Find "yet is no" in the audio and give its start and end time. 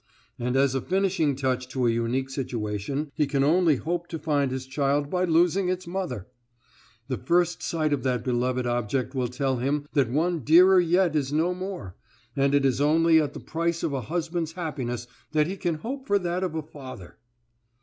10.79-11.53